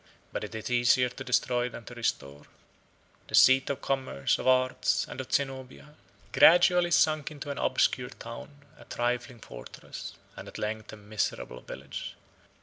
But 0.33 0.43
it 0.43 0.55
is 0.55 0.71
easier 0.71 1.09
to 1.09 1.23
destroy 1.23 1.69
than 1.69 1.85
to 1.85 1.93
restore. 1.93 2.47
The 3.27 3.35
seat 3.35 3.69
of 3.69 3.81
commerce, 3.83 4.39
of 4.39 4.47
arts, 4.47 5.05
and 5.07 5.21
of 5.21 5.31
Zenobia, 5.31 5.93
gradually 6.31 6.89
sunk 6.89 7.29
into 7.29 7.51
an 7.51 7.59
obscure 7.59 8.09
town, 8.09 8.49
a 8.79 8.85
trifling 8.85 9.41
fortress, 9.41 10.13
and 10.35 10.47
at 10.47 10.57
length 10.57 10.91
a 10.91 10.97
miserable 10.97 11.61
village. 11.61 12.15